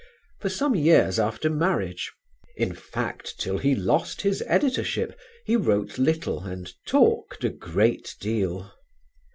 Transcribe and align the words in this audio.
For 0.39 0.49
some 0.49 0.73
years 0.73 1.19
after 1.19 1.47
marriage; 1.47 2.11
in 2.57 2.73
fact, 2.73 3.37
till 3.39 3.59
he 3.59 3.75
lost 3.75 4.21
his 4.23 4.41
editorship, 4.47 5.15
he 5.45 5.55
wrote 5.55 5.99
little 5.99 6.39
and 6.43 6.73
talked 6.87 7.43
a 7.43 7.49
great 7.51 8.15
deal. 8.19 8.71